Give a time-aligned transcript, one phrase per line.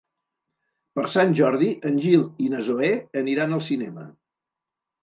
[0.99, 2.91] Per Sant Jordi en Gil i na Zoè
[3.25, 4.13] aniran al cinema.